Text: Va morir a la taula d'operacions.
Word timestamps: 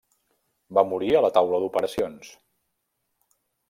Va 0.77 0.83
morir 0.93 1.11
a 1.19 1.23
la 1.27 1.31
taula 1.37 1.61
d'operacions. 1.67 2.35